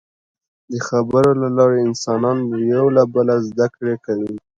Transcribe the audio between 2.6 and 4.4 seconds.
یو له بله زدهکړه کوي.